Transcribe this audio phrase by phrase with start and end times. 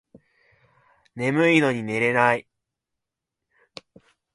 [1.13, 2.47] 眠いのに寝れない